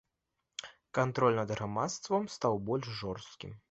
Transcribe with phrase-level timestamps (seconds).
[0.99, 3.59] Кантроль над грамадствам стаў больш жорсткім.